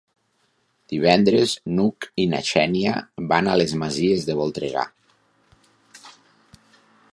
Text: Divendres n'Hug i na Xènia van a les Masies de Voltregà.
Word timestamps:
Divendres 0.93 1.51
n'Hug 1.79 2.07
i 2.23 2.25
na 2.31 2.39
Xènia 2.47 2.95
van 3.33 3.51
a 3.53 3.59
les 3.63 3.77
Masies 3.83 4.27
de 4.31 4.39
Voltregà. 4.43 4.89